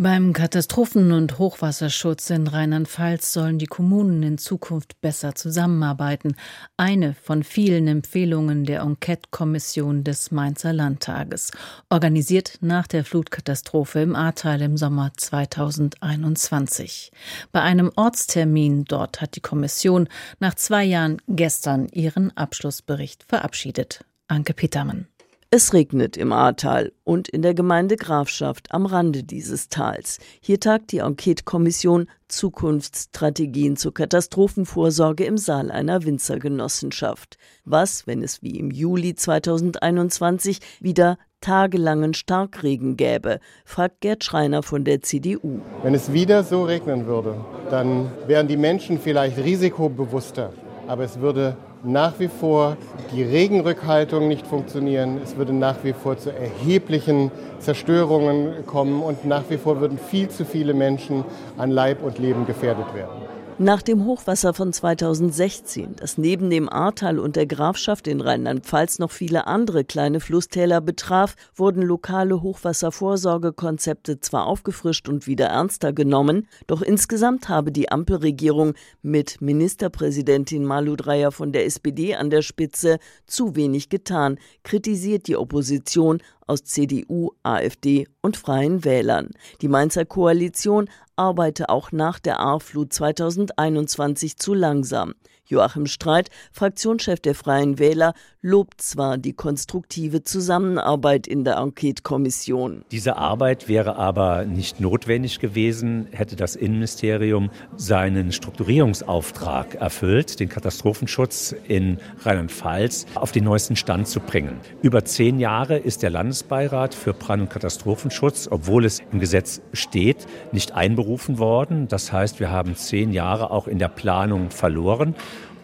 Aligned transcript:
beim 0.00 0.32
Katastrophen- 0.32 1.10
und 1.10 1.40
Hochwasserschutz 1.40 2.30
in 2.30 2.46
Rheinland-Pfalz 2.46 3.32
sollen 3.32 3.58
die 3.58 3.66
Kommunen 3.66 4.22
in 4.22 4.38
Zukunft 4.38 5.00
besser 5.00 5.34
zusammenarbeiten. 5.34 6.36
Eine 6.76 7.14
von 7.14 7.42
vielen 7.42 7.88
Empfehlungen 7.88 8.64
der 8.64 8.82
Enquete-Kommission 8.82 10.04
des 10.04 10.30
Mainzer 10.30 10.72
Landtages, 10.72 11.50
organisiert 11.90 12.58
nach 12.60 12.86
der 12.86 13.04
Flutkatastrophe 13.04 13.98
im 14.00 14.14
Ahrtal 14.14 14.62
im 14.62 14.76
Sommer 14.76 15.10
2021. 15.16 17.10
Bei 17.50 17.62
einem 17.62 17.90
Ortstermin 17.96 18.84
dort 18.84 19.20
hat 19.20 19.34
die 19.34 19.40
Kommission 19.40 20.08
nach 20.38 20.54
zwei 20.54 20.84
Jahren 20.84 21.20
gestern 21.26 21.88
ihren 21.88 22.36
Abschlussbericht 22.36 23.24
verabschiedet. 23.28 24.04
Anke 24.28 24.54
Petermann. 24.54 25.08
Es 25.50 25.72
regnet 25.72 26.18
im 26.18 26.30
Ahrtal 26.30 26.92
und 27.04 27.26
in 27.26 27.40
der 27.40 27.54
Gemeinde 27.54 27.96
Grafschaft 27.96 28.70
am 28.70 28.84
Rande 28.84 29.24
dieses 29.24 29.70
Tals. 29.70 30.18
Hier 30.42 30.60
tagt 30.60 30.92
die 30.92 30.98
Enquete-Kommission 30.98 32.06
Zukunftsstrategien 32.28 33.78
zur 33.78 33.94
Katastrophenvorsorge 33.94 35.24
im 35.24 35.38
Saal 35.38 35.70
einer 35.70 36.04
Winzergenossenschaft. 36.04 37.38
Was, 37.64 38.06
wenn 38.06 38.22
es 38.22 38.42
wie 38.42 38.58
im 38.58 38.70
Juli 38.70 39.14
2021 39.14 40.58
wieder 40.80 41.16
tagelangen 41.40 42.12
Starkregen 42.12 42.98
gäbe, 42.98 43.40
fragt 43.64 44.02
Gerd 44.02 44.24
Schreiner 44.24 44.62
von 44.62 44.84
der 44.84 45.00
CDU. 45.00 45.60
Wenn 45.82 45.94
es 45.94 46.12
wieder 46.12 46.44
so 46.44 46.64
regnen 46.64 47.06
würde, 47.06 47.42
dann 47.70 48.12
wären 48.26 48.48
die 48.48 48.58
Menschen 48.58 49.00
vielleicht 49.00 49.38
risikobewusster, 49.38 50.52
aber 50.86 51.04
es 51.04 51.20
würde 51.20 51.56
nach 51.82 52.18
wie 52.18 52.28
vor 52.28 52.76
die 53.12 53.22
Regenrückhaltung 53.22 54.28
nicht 54.28 54.46
funktionieren. 54.46 55.20
Es 55.22 55.36
würde 55.36 55.52
nach 55.52 55.76
wie 55.84 55.92
vor 55.92 56.18
zu 56.18 56.30
erheblichen 56.32 57.30
Zerstörungen 57.58 58.66
kommen 58.66 59.02
und 59.02 59.24
nach 59.24 59.44
wie 59.48 59.56
vor 59.56 59.80
würden 59.80 59.98
viel 59.98 60.28
zu 60.28 60.44
viele 60.44 60.74
Menschen 60.74 61.24
an 61.56 61.70
Leib 61.70 62.02
und 62.02 62.18
Leben 62.18 62.46
gefährdet 62.46 62.94
werden. 62.94 63.22
Nach 63.60 63.82
dem 63.82 64.04
Hochwasser 64.04 64.54
von 64.54 64.72
2016, 64.72 65.96
das 65.96 66.16
neben 66.16 66.48
dem 66.48 66.68
Ahrtal 66.68 67.18
und 67.18 67.34
der 67.34 67.46
Grafschaft 67.46 68.06
in 68.06 68.20
Rheinland-Pfalz 68.20 69.00
noch 69.00 69.10
viele 69.10 69.48
andere 69.48 69.84
kleine 69.84 70.20
Flusstäler 70.20 70.80
betraf, 70.80 71.34
wurden 71.56 71.82
lokale 71.82 72.40
Hochwasservorsorgekonzepte 72.40 74.20
zwar 74.20 74.46
aufgefrischt 74.46 75.08
und 75.08 75.26
wieder 75.26 75.46
ernster 75.46 75.92
genommen, 75.92 76.46
doch 76.68 76.82
insgesamt 76.82 77.48
habe 77.48 77.72
die 77.72 77.90
Ampelregierung 77.90 78.74
mit 79.02 79.40
Ministerpräsidentin 79.40 80.64
Malu 80.64 80.94
Dreyer 80.94 81.32
von 81.32 81.50
der 81.50 81.66
SPD 81.66 82.14
an 82.14 82.30
der 82.30 82.42
Spitze 82.42 83.00
zu 83.26 83.56
wenig 83.56 83.88
getan, 83.88 84.38
kritisiert 84.62 85.26
die 85.26 85.36
Opposition 85.36 86.22
aus 86.48 86.64
CDU, 86.64 87.30
AfD 87.44 88.08
und 88.20 88.36
Freien 88.36 88.84
Wählern. 88.84 89.30
Die 89.62 89.68
Mainzer 89.68 90.04
Koalition 90.04 90.88
arbeite 91.14 91.68
auch 91.68 91.92
nach 91.92 92.18
der 92.18 92.40
A-Flut 92.40 92.92
2021 92.92 94.36
zu 94.36 94.54
langsam. 94.54 95.14
Joachim 95.46 95.86
Streit, 95.86 96.28
Fraktionschef 96.52 97.20
der 97.20 97.34
Freien 97.34 97.78
Wähler, 97.78 98.12
lobt 98.40 98.80
zwar 98.80 99.18
die 99.18 99.32
konstruktive 99.32 100.22
Zusammenarbeit 100.22 101.26
in 101.26 101.42
der 101.42 101.56
Enquete-Kommission. 101.56 102.84
Diese 102.92 103.16
Arbeit 103.16 103.68
wäre 103.68 103.96
aber 103.96 104.44
nicht 104.44 104.78
notwendig 104.80 105.40
gewesen, 105.40 106.06
hätte 106.12 106.36
das 106.36 106.54
Innenministerium 106.54 107.50
seinen 107.76 108.30
Strukturierungsauftrag 108.30 109.74
erfüllt, 109.74 110.38
den 110.38 110.48
Katastrophenschutz 110.48 111.54
in 111.66 111.98
Rheinland-Pfalz 112.20 113.06
auf 113.16 113.32
den 113.32 113.42
neuesten 113.42 113.74
Stand 113.74 114.06
zu 114.06 114.20
bringen. 114.20 114.60
Über 114.82 115.04
zehn 115.04 115.40
Jahre 115.40 115.76
ist 115.76 116.04
der 116.04 116.10
Landesbeirat 116.10 116.94
für 116.94 117.14
Brand- 117.14 117.42
und 117.42 117.50
Katastrophenschutz, 117.50 118.46
obwohl 118.48 118.84
es 118.84 119.00
im 119.10 119.18
Gesetz 119.18 119.60
steht, 119.72 120.26
nicht 120.52 120.72
einberufen 120.72 121.38
worden. 121.38 121.88
Das 121.88 122.12
heißt, 122.12 122.38
wir 122.38 122.50
haben 122.50 122.76
zehn 122.76 123.12
Jahre 123.12 123.50
auch 123.50 123.66
in 123.66 123.80
der 123.80 123.88
Planung 123.88 124.50
verloren. 124.50 125.16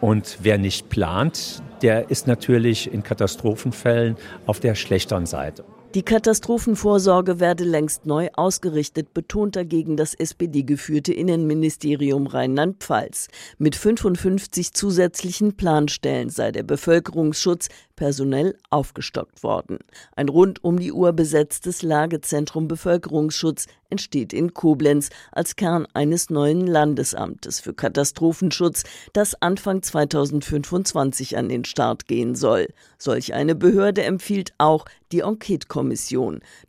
Und 0.05 0.41
wer 0.43 0.59
nicht 0.59 0.91
plant, 0.91 1.63
der 1.81 2.11
ist 2.11 2.27
natürlich 2.27 2.93
in 2.93 3.03
Katastrophenfällen 3.03 4.17
auf 4.45 4.61
der 4.61 4.75
schlechteren 4.75 5.25
Seite. 5.25 5.65
Die 5.95 6.03
Katastrophenvorsorge 6.03 7.39
werde 7.39 7.63
längst 7.63 8.05
neu 8.05 8.29
ausgerichtet, 8.35 9.15
betont 9.15 9.55
dagegen 9.55 9.97
das 9.97 10.15
SPD-geführte 10.15 11.13
Innenministerium 11.13 12.27
Rheinland-Pfalz. 12.27 13.29
Mit 13.59 13.77
55 13.77 14.73
zusätzlichen 14.73 15.57
Planstellen 15.57 16.31
sei 16.31 16.51
der 16.51 16.65
Bevölkerungsschutz 16.65 17.69
personell 17.95 18.59
aufgestockt 18.71 19.45
worden. 19.45 19.79
Ein 20.17 20.29
rund 20.29 20.65
um 20.65 20.81
die 20.81 20.91
Uhr 20.91 21.13
besetztes 21.13 21.83
Lagezentrum 21.83 22.67
Bevölkerungsschutz 22.67 23.67
entsteht 23.89 24.33
in 24.33 24.53
Koblenz 24.53 25.11
als 25.31 25.55
Kern 25.55 25.87
eines 25.95 26.29
neuen 26.29 26.67
Landesamtes 26.67 27.61
für 27.61 27.73
Katastrophenschutz, 27.73 28.83
das 29.13 29.41
Anfang 29.41 29.85
2025 29.85 31.37
an 31.37 31.49
den 31.49 31.65
Start 31.65 32.09
gehen 32.09 32.35
soll. 32.35 32.67
Solch 32.99 33.33
eine 33.35 33.55
Behörde 33.55 34.03
empfiehlt 34.03 34.55
auch 34.59 34.87
die 35.13 35.21
Enquete-Kommission. 35.21 35.84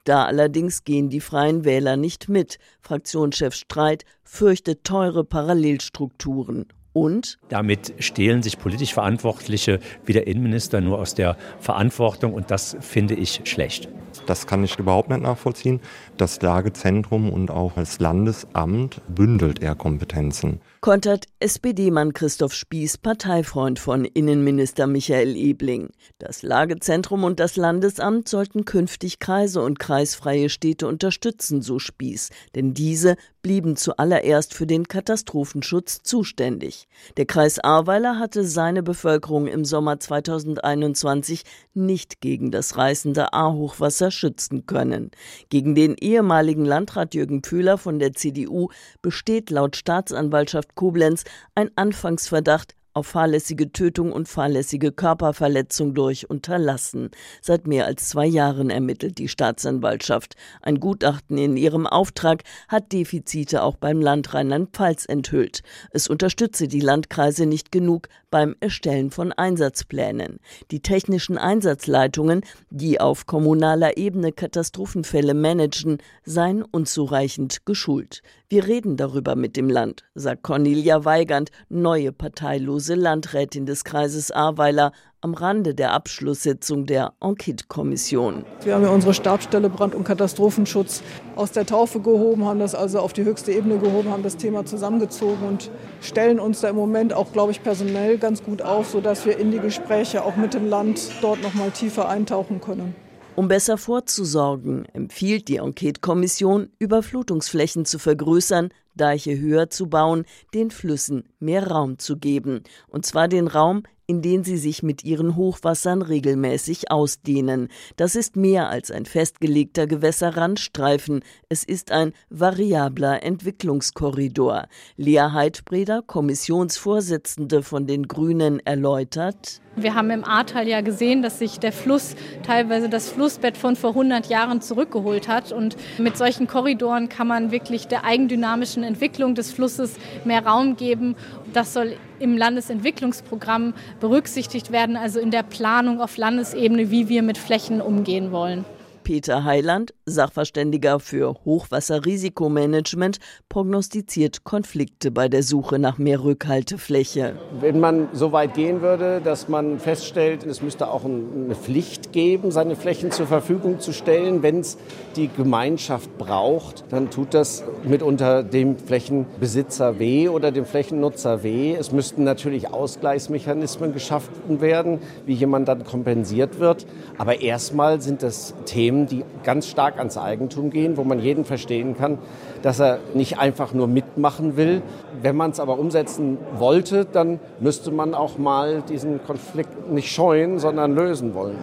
Da 0.04 0.26
allerdings 0.26 0.84
gehen 0.84 1.10
die 1.10 1.22
Freien 1.22 1.66
Wähler 1.66 1.98
nicht 1.98 2.30
mit. 2.30 2.58
Fraktionschef 2.82 3.56
Streit 3.56 4.06
fürchtet 4.24 4.84
teure 4.84 5.24
Parallelstrukturen 5.24 6.68
und 6.96 7.38
damit 7.50 7.94
stehlen 8.00 8.42
sich 8.42 8.58
politisch 8.58 8.94
Verantwortliche 8.94 9.82
wie 10.06 10.14
der 10.14 10.28
Innenminister 10.28 10.80
nur 10.80 10.98
aus 11.00 11.14
der 11.14 11.36
Verantwortung 11.60 12.34
und 12.34 12.52
das 12.52 12.78
finde 12.80 13.16
ich 13.16 13.42
schlecht. 13.44 13.90
Das 14.26 14.48
kann 14.48 14.64
ich 14.64 14.80
überhaupt 14.80 15.10
nicht 15.10 15.22
nachvollziehen. 15.22 15.82
Das 16.18 16.42
Lagezentrum 16.42 17.32
und 17.32 17.52
auch 17.52 17.74
das 17.74 18.00
Landesamt 18.00 19.02
bündelt 19.08 19.62
eher 19.62 19.76
Kompetenzen. 19.76 20.62
Kontert 20.82 21.26
SPD-Mann 21.40 22.14
Christoph 22.14 22.54
Spieß, 22.54 23.00
Parteifreund 23.00 23.80
von 23.80 24.06
Innenminister 24.06 24.88
Michael 24.88 25.36
Ebling. 25.36 25.90
Das 26.20 26.44
Lagezentrum 26.44 27.24
und 27.24 27.40
das 27.40 27.56
Landesamt 27.56 28.30
sollten 28.30 28.66
künftig 28.66 29.20
Kreise 29.20 29.62
und 29.62 29.80
kreisfreie 29.80 30.50
Städte 30.50 30.88
unterstützen, 30.88 31.62
so 31.62 31.80
Spieß, 31.80 32.30
denn 32.56 32.74
diese 32.74 33.16
blieben 33.46 33.76
zuallererst 33.76 34.56
für 34.56 34.66
den 34.66 34.88
Katastrophenschutz 34.88 36.02
zuständig. 36.02 36.88
Der 37.16 37.28
Kreis 37.28 37.60
Ahrweiler 37.60 38.18
hatte 38.18 38.44
seine 38.44 38.82
Bevölkerung 38.82 39.46
im 39.46 39.66
Sommer 39.66 40.00
2021 40.00 41.44
nicht 41.76 42.22
gegen 42.22 42.50
das 42.50 42.76
reißende 42.76 43.34
Ahrhochwasser 43.34 44.10
schützen 44.10 44.66
können. 44.66 45.12
Gegen 45.50 45.76
den 45.76 45.94
ehemaligen 45.94 46.66
Landrat 46.66 47.14
Jürgen 47.14 47.44
Pühler 47.44 47.78
von 47.78 48.00
der 48.00 48.14
CDU 48.14 48.70
besteht 49.04 49.52
laut 49.52 49.76
Staatsanwaltschaft 49.76 50.74
Koblenz 50.74 51.24
ein 51.54 51.70
Anfangsverdacht 51.76 52.74
auf 52.96 53.08
fahrlässige 53.08 53.74
Tötung 53.74 54.14
und 54.14 54.30
fahrlässige 54.30 54.94
Körperverletzung 54.94 55.94
durch 55.94 56.30
Unterlassen. 56.30 57.12
Seit 57.42 57.68
mehr 57.68 57.86
als 57.86 58.08
zwei 58.08 58.26
Jahren 58.26 58.70
ermittelt 58.70 59.18
die 59.18 59.28
Staatsanwaltschaft. 59.28 60.36
Ein 60.62 60.80
Gutachten 60.80 61.38
in 61.38 61.58
ihrem 61.58 61.88
Auftrag 61.88 62.44
hat 62.70 62.94
Defizite 62.94 63.64
auch 63.64 63.76
beim 63.76 64.00
Land 64.00 64.34
Rheinland-Pfalz 64.34 65.06
enthüllt. 65.08 65.62
Es 65.92 66.08
unterstütze 66.08 66.70
die 66.70 66.80
Landkreise 66.80 67.46
nicht 67.46 67.72
genug 67.72 68.08
beim 68.32 68.56
Erstellen 68.62 69.12
von 69.12 69.34
Einsatzplänen. 69.34 70.40
Die 70.72 70.80
technischen 70.80 71.38
Einsatzleitungen, 71.38 72.42
die 72.70 73.02
auf 73.02 73.26
kommunaler 73.26 73.98
Ebene 73.98 74.32
Katastrophenfälle 74.32 75.34
managen, 75.34 75.98
seien 76.24 76.64
unzureichend 76.64 77.66
geschult. 77.66 78.22
Wir 78.48 78.68
reden 78.68 78.96
darüber 78.96 79.36
mit 79.36 79.58
dem 79.58 79.70
Land, 79.70 80.04
sagt 80.14 80.44
Cornelia 80.44 81.04
Weigand, 81.04 81.50
neue 81.68 82.12
parteilose 82.12 82.85
Landrätin 82.94 83.66
des 83.66 83.84
Kreises 83.84 84.30
Ahrweiler, 84.30 84.92
am 85.22 85.34
Rande 85.34 85.74
der 85.74 85.92
Abschlusssitzung 85.94 86.86
der 86.86 87.14
Enquete-Kommission. 87.20 88.46
Wir 88.64 88.76
haben 88.76 88.84
ja 88.84 88.90
unsere 88.90 89.16
Stabsstelle 89.16 89.72
Brand- 89.72 89.96
und 89.96 90.04
Katastrophenschutz 90.04 91.02
aus 91.36 91.52
der 91.52 91.66
Taufe 91.66 92.00
gehoben, 92.00 92.46
haben 92.46 92.60
das 92.60 92.76
also 92.76 93.00
auf 93.00 93.14
die 93.14 93.24
höchste 93.24 93.52
Ebene 93.52 93.80
gehoben, 93.80 94.12
haben 94.12 94.22
das 94.22 94.38
Thema 94.38 94.66
zusammengezogen 94.66 95.48
und 95.48 95.72
stellen 96.00 96.40
uns 96.40 96.62
da 96.62 96.70
im 96.70 96.76
Moment 96.76 97.12
auch, 97.12 97.34
glaube 97.34 97.52
ich, 97.52 97.64
personell 97.64 98.20
ganz 98.20 98.44
gut 98.44 98.62
auf, 98.62 98.90
sodass 98.92 99.26
wir 99.26 99.40
in 99.40 99.50
die 99.50 99.60
Gespräche 99.60 100.24
auch 100.24 100.36
mit 100.36 100.54
dem 100.54 100.70
Land 100.70 101.10
dort 101.22 101.42
noch 101.42 101.56
mal 101.56 101.72
tiefer 101.72 102.08
eintauchen 102.08 102.62
können. 102.62 102.94
Um 103.36 103.50
besser 103.50 103.78
vorzusorgen, 103.78 104.86
empfiehlt 104.94 105.50
die 105.50 105.58
Enquete-Kommission, 105.58 106.70
Überflutungsflächen 106.80 107.84
zu 107.84 108.00
vergrößern, 108.00 108.70
Deiche 108.96 109.38
höher 109.38 109.70
zu 109.70 109.88
bauen, 109.88 110.24
den 110.54 110.72
Flüssen 110.72 111.26
mehr 111.40 111.68
Raum 111.68 112.00
zu 112.00 112.16
geben. 112.16 112.64
Und 112.88 113.06
zwar 113.06 113.28
den 113.28 113.48
Raum, 113.50 113.84
in 114.08 114.22
den 114.22 114.46
sie 114.46 114.56
sich 114.56 114.84
mit 114.84 115.04
ihren 115.04 115.36
Hochwassern 115.36 116.02
regelmäßig 116.02 116.92
ausdehnen. 116.92 117.68
Das 117.98 118.16
ist 118.16 118.38
mehr 118.38 118.70
als 118.70 118.90
ein 118.90 119.06
festgelegter 119.06 119.86
Gewässerrandstreifen. 119.86 121.22
Es 121.50 121.66
ist 121.66 121.92
ein 121.92 122.14
variabler 122.30 123.22
Entwicklungskorridor. 123.22 124.68
Lea 124.96 125.32
Heidbreder, 125.34 126.04
Kommissionsvorsitzende 126.04 127.64
von 127.64 127.86
den 127.86 128.08
Grünen, 128.08 128.66
erläutert. 128.66 129.60
Wir 129.78 129.94
haben 129.94 130.10
im 130.10 130.24
Ahrtal 130.24 130.68
ja 130.68 130.80
gesehen, 130.82 131.22
dass 131.22 131.40
sich 131.40 131.60
der 131.60 131.74
Fluss 131.74 132.16
teilweise 132.44 132.88
das 132.88 133.10
Flussbett 133.10 133.58
von 133.58 133.76
vor 133.76 133.90
100 133.90 134.28
Jahren 134.28 134.62
zurückgeholt 134.62 135.28
hat. 135.28 135.52
Und 135.52 135.76
mit 135.98 136.18
solchen 136.18 136.48
Korridoren 136.48 137.10
kann 137.10 137.28
man 137.28 137.52
wirklich 137.52 137.88
der 137.88 138.06
eigendynamischen 138.06 138.84
Entwicklung 138.84 139.36
des 139.36 139.52
Flusses 139.52 139.96
mehr 140.24 140.46
Raum 140.46 140.78
geben. 140.78 141.16
Das 141.52 141.74
soll 141.74 141.98
im 142.20 142.38
Landesentwicklungsprogramm 142.38 143.74
berücksichtigt 144.00 144.72
werden, 144.72 144.96
also 144.96 145.20
in 145.20 145.32
der 145.32 145.44
Planung 145.44 146.00
auf 146.00 146.16
Landesebene, 146.16 146.90
wie 146.90 147.10
wir 147.10 147.22
mit 147.22 147.38
Flächen 147.38 147.82
umgehen 147.82 148.32
wollen. 148.32 148.64
Peter 149.04 149.44
Heiland, 149.44 149.94
Sachverständiger 150.08 151.00
für 151.00 151.36
Hochwasserrisikomanagement, 151.46 153.18
prognostiziert 153.50 154.44
Konflikte 154.44 155.10
bei 155.10 155.30
der 155.30 155.42
Suche 155.42 155.80
nach 155.80 155.98
mehr 155.98 156.24
Rückhaltefläche. 156.24 157.36
Wenn 157.60 157.80
man 157.80 158.10
so 158.14 158.32
weit 158.32 158.54
gehen 158.54 158.82
würde, 158.82 159.20
dass 159.20 159.50
man 159.50 159.80
feststellt, 159.80 160.46
es 160.46 160.62
müsste 160.62 160.90
auch 160.90 161.06
eine 161.06 161.56
Pflicht 161.56 162.12
geben, 162.12 162.52
seine 162.52 162.76
Flächen 162.76 163.10
zur 163.10 163.26
Verfügung 163.26 163.80
zu 163.80 163.94
stellen, 163.94 164.44
wenn 164.44 164.60
es 164.60 164.78
die 165.16 165.28
Gemeinschaft 165.28 166.18
braucht, 166.20 166.84
dann 166.90 167.10
tut 167.10 167.34
das 167.34 167.64
mitunter 167.84 168.44
dem 168.44 168.78
Flächenbesitzer 168.78 169.98
weh 169.98 170.30
oder 170.30 170.52
dem 170.52 170.66
Flächennutzer 170.66 171.42
weh. 171.42 171.74
Es 171.74 171.92
müssten 171.92 172.24
natürlich 172.24 172.72
Ausgleichsmechanismen 172.72 173.92
geschaffen 173.92 174.62
werden, 174.62 175.00
wie 175.26 175.34
jemand 175.34 175.68
dann 175.68 175.84
kompensiert 175.84 176.60
wird. 176.60 176.86
Aber 177.18 177.42
erstmal 177.42 178.02
sind 178.02 178.22
das 178.22 178.54
Themen, 178.66 179.08
die 179.08 179.24
ganz 179.44 179.66
stark 179.96 180.00
ans 180.00 180.18
Eigentum 180.18 180.70
gehen, 180.70 180.98
wo 180.98 181.04
man 181.04 181.20
jeden 181.20 181.46
verstehen 181.46 181.96
kann, 181.98 182.18
dass 182.62 182.80
er 182.80 183.00
nicht 183.14 183.40
einfach 183.40 183.74
nur 183.74 183.88
mitmachen 183.88 184.58
will. 184.58 184.82
Wenn 185.22 185.36
man 185.36 185.52
es 185.52 185.60
aber 185.60 185.80
umsetzen 185.80 186.38
wollte, 186.58 187.06
dann 187.06 187.40
müsste 187.60 187.92
man 187.92 188.14
auch 188.14 188.38
mal 188.38 188.84
diesen 188.90 189.24
Konflikt 189.24 189.90
nicht 189.90 190.12
scheuen, 190.12 190.60
sondern 190.60 190.96
lösen 190.96 191.34
wollen. 191.34 191.58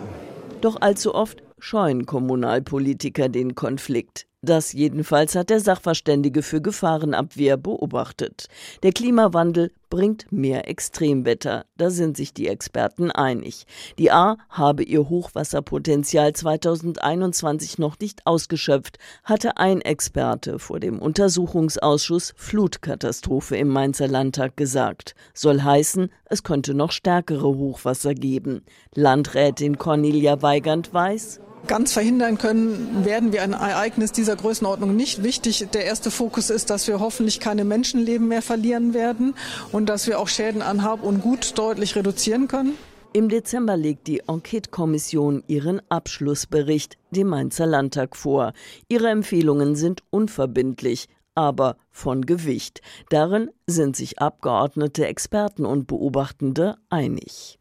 Doch 0.60 0.76
allzu 0.80 1.14
oft 1.14 1.42
scheuen 1.58 2.06
Kommunalpolitiker 2.06 3.28
den 3.28 3.54
Konflikt. 3.54 4.26
Das 4.44 4.72
jedenfalls 4.72 5.36
hat 5.36 5.50
der 5.50 5.60
Sachverständige 5.60 6.42
für 6.42 6.60
Gefahrenabwehr 6.60 7.56
beobachtet. 7.56 8.48
Der 8.82 8.90
Klimawandel 8.90 9.70
bringt 9.88 10.32
mehr 10.32 10.68
Extremwetter. 10.68 11.64
Da 11.76 11.90
sind 11.90 12.16
sich 12.16 12.34
die 12.34 12.48
Experten 12.48 13.12
einig. 13.12 13.66
Die 13.98 14.10
A 14.10 14.38
habe 14.48 14.82
ihr 14.82 15.08
Hochwasserpotenzial 15.08 16.32
2021 16.32 17.78
noch 17.78 18.00
nicht 18.00 18.26
ausgeschöpft, 18.26 18.98
hatte 19.22 19.58
ein 19.58 19.80
Experte 19.80 20.58
vor 20.58 20.80
dem 20.80 20.98
Untersuchungsausschuss 20.98 22.34
Flutkatastrophe 22.36 23.56
im 23.56 23.68
Mainzer 23.68 24.08
Landtag 24.08 24.56
gesagt. 24.56 25.14
Soll 25.34 25.62
heißen, 25.62 26.10
es 26.24 26.42
könnte 26.42 26.74
noch 26.74 26.90
stärkere 26.90 27.46
Hochwasser 27.46 28.14
geben. 28.14 28.64
Landrätin 28.96 29.78
Cornelia 29.78 30.42
Weigand 30.42 30.92
weiß, 30.92 31.40
Ganz 31.66 31.92
verhindern 31.92 32.38
können 32.38 33.04
werden 33.04 33.32
wir 33.32 33.42
ein 33.42 33.52
Ereignis 33.52 34.10
dieser 34.12 34.34
Größenordnung 34.36 34.96
nicht. 34.96 35.22
Wichtig, 35.22 35.68
der 35.72 35.84
erste 35.84 36.10
Fokus 36.10 36.50
ist, 36.50 36.70
dass 36.70 36.88
wir 36.88 36.98
hoffentlich 36.98 37.38
keine 37.38 37.64
Menschenleben 37.64 38.26
mehr 38.26 38.42
verlieren 38.42 38.94
werden 38.94 39.34
und 39.70 39.88
dass 39.88 40.06
wir 40.06 40.18
auch 40.18 40.28
Schäden 40.28 40.60
an 40.60 40.82
Hab 40.82 41.02
und 41.04 41.22
Gut 41.22 41.56
deutlich 41.56 41.94
reduzieren 41.94 42.48
können. 42.48 42.74
Im 43.14 43.28
Dezember 43.28 43.76
legt 43.76 44.06
die 44.06 44.22
Enquete-Kommission 44.26 45.44
ihren 45.46 45.82
Abschlussbericht 45.90 46.96
dem 47.10 47.28
Mainzer 47.28 47.66
Landtag 47.66 48.16
vor. 48.16 48.54
Ihre 48.88 49.08
Empfehlungen 49.10 49.76
sind 49.76 50.02
unverbindlich, 50.10 51.08
aber 51.34 51.76
von 51.90 52.24
Gewicht. 52.24 52.80
Darin 53.10 53.50
sind 53.66 53.96
sich 53.96 54.18
Abgeordnete, 54.18 55.06
Experten 55.06 55.66
und 55.66 55.86
Beobachtende 55.86 56.76
einig. 56.88 57.58